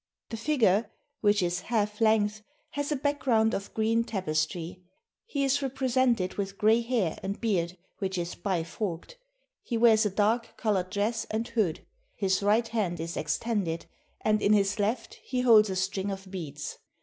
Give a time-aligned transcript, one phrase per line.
[0.29, 4.81] The figure, which is half length, has a background of green tapestry.
[5.27, 9.17] He is represented with gray hair and beard, which is bi forked;
[9.61, 11.81] he wears a dark coloured dress and hood,
[12.15, 13.85] his right hand is extended,
[14.21, 16.79] and in his left he holds a string of beads.